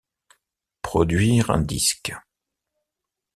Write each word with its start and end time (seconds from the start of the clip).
Produire 0.81 1.51
un 1.51 1.61
disque. 1.61 2.11